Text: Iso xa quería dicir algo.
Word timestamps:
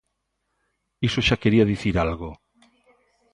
Iso 1.07 1.19
xa 1.27 1.35
quería 1.41 1.69
dicir 1.73 1.95
algo. 2.05 2.31